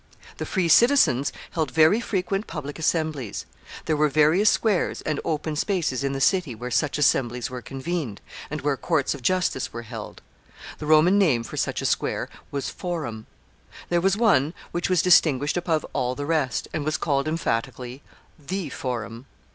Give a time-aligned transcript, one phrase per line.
[0.37, 3.45] The free citizens held very frequent public assemblies.
[3.85, 8.19] There were various squares and open spaces in the city where such assemblies were convened,
[8.49, 10.23] and where courts of justice were held.
[10.79, 13.27] The Roman name for such a square was forum.
[13.89, 18.01] There was one which was distinguished above all the rest, and was called emphatically
[18.39, 19.27] The Forum.